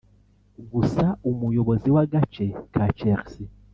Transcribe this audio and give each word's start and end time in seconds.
gusa 0.71 1.05
umuyobozi 1.29 1.87
w’agace 1.95 2.45
ka 2.73 2.85
Chelsea 2.97 3.45